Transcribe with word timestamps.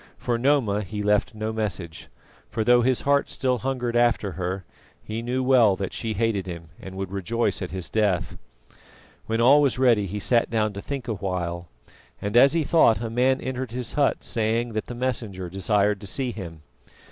For 0.17 0.39
Noma 0.39 0.81
he 0.81 1.03
left 1.03 1.35
no 1.35 1.53
message; 1.53 2.07
for 2.49 2.63
though 2.63 2.81
his 2.81 3.01
heart 3.01 3.29
still 3.29 3.59
hungered 3.59 3.95
after 3.95 4.31
her, 4.31 4.65
he 4.99 5.21
knew 5.21 5.43
well 5.43 5.75
that 5.75 5.93
she 5.93 6.13
hated 6.13 6.47
him 6.47 6.69
and 6.79 6.95
would 6.95 7.11
rejoice 7.11 7.61
at 7.61 7.69
his 7.69 7.87
death. 7.87 8.35
When 9.27 9.39
all 9.39 9.61
was 9.61 9.77
ready 9.77 10.07
he 10.07 10.19
sat 10.19 10.49
down 10.49 10.73
to 10.73 10.81
think 10.81 11.07
a 11.07 11.13
while, 11.13 11.67
and 12.19 12.35
as 12.35 12.53
he 12.53 12.63
thought, 12.63 12.99
a 12.99 13.11
man 13.11 13.39
entered 13.41 13.73
his 13.73 13.93
hut 13.93 14.23
saying 14.23 14.69
that 14.69 14.87
the 14.87 14.95
Messenger 14.95 15.51
desired 15.51 16.01
to 16.01 16.07
see 16.07 16.31
him. 16.31 16.63